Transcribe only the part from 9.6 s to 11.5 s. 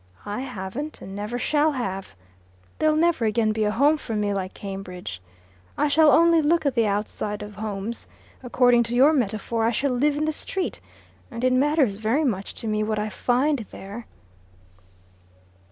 I shall live in the street, and